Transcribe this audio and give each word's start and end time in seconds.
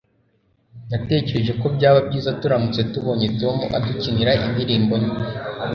Natekereje 0.89 1.51
ko 1.61 1.65
byaba 1.75 1.99
byiza 2.07 2.31
turamutse 2.41 2.81
tubonye 2.91 3.27
Tom 3.39 3.57
adukinira 3.77 4.31
indirimbo 4.47 4.93
nke 5.01 5.15